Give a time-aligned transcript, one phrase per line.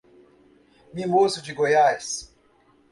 [0.95, 2.33] Mimoso de Goiás